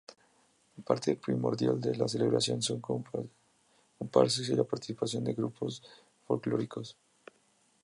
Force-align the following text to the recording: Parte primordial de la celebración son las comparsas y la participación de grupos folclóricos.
Parte 0.83 1.15
primordial 1.15 1.79
de 1.79 1.95
la 1.95 2.07
celebración 2.07 2.59
son 2.63 2.81
las 2.89 3.13
comparsas 3.99 4.49
y 4.49 4.55
la 4.55 4.63
participación 4.63 5.23
de 5.23 5.35
grupos 5.35 5.83
folclóricos. 6.25 6.97